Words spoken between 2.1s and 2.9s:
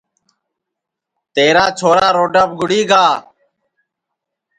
روڈاپ گُڑی